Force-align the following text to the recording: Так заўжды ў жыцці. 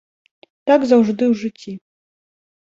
Так 0.71 0.81
заўжды 0.93 1.23
ў 1.31 1.33
жыцці. 1.45 1.71